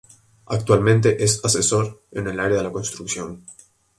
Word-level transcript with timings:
Actualmente 0.47 1.23
es 1.23 1.45
Asesor 1.45 2.01
en 2.09 2.27
el 2.27 2.39
área 2.39 2.57
de 2.57 2.63
la 2.63 2.71
construcción. 2.71 3.45